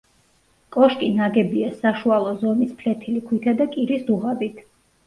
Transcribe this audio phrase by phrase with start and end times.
[0.75, 4.69] კოშკი ნაგებია საშუალო ზომის ფლეთილი ქვითა და კირის დუღაბით.